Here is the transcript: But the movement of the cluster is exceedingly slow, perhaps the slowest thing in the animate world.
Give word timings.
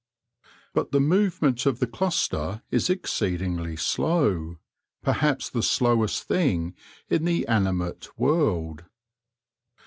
But 0.73 0.91
the 0.91 0.99
movement 0.99 1.67
of 1.67 1.77
the 1.77 1.85
cluster 1.85 2.63
is 2.71 2.89
exceedingly 2.89 3.75
slow, 3.75 4.55
perhaps 5.03 5.47
the 5.47 5.61
slowest 5.61 6.23
thing 6.23 6.73
in 7.07 7.23
the 7.23 7.45
animate 7.45 8.17
world. 8.17 8.85